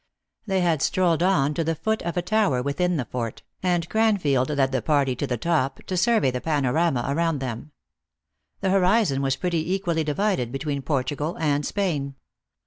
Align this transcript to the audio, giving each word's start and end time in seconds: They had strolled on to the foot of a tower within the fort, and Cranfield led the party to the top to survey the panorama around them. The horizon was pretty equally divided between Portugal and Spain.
They 0.47 0.61
had 0.61 0.81
strolled 0.81 1.21
on 1.21 1.53
to 1.53 1.63
the 1.63 1.75
foot 1.75 2.01
of 2.01 2.17
a 2.17 2.23
tower 2.23 2.63
within 2.63 2.97
the 2.97 3.05
fort, 3.05 3.43
and 3.61 3.87
Cranfield 3.87 4.49
led 4.49 4.71
the 4.71 4.81
party 4.81 5.15
to 5.15 5.27
the 5.27 5.37
top 5.37 5.83
to 5.83 5.95
survey 5.95 6.31
the 6.31 6.41
panorama 6.41 7.05
around 7.07 7.37
them. 7.37 7.71
The 8.61 8.71
horizon 8.71 9.21
was 9.21 9.35
pretty 9.35 9.71
equally 9.75 10.03
divided 10.03 10.51
between 10.51 10.81
Portugal 10.81 11.37
and 11.39 11.63
Spain. 11.63 12.15